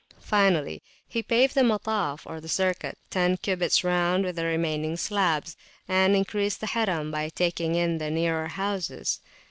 [0.17, 5.55] Finally, he paved the Mataf, or circuit, ten cubits round with the remaining slabs,
[5.87, 9.19] and increased the Harim by taking in the nearer houses.